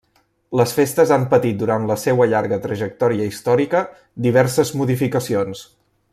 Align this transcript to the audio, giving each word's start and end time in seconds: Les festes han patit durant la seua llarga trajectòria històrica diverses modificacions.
Les 0.59 0.71
festes 0.77 1.11
han 1.17 1.25
patit 1.33 1.59
durant 1.59 1.85
la 1.91 1.97
seua 2.05 2.27
llarga 2.31 2.59
trajectòria 2.65 3.29
històrica 3.33 3.83
diverses 4.29 4.73
modificacions. 4.81 5.63